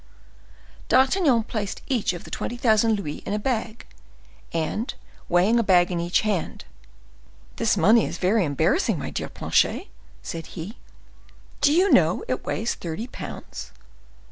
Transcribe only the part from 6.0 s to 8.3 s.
hand,—"This money is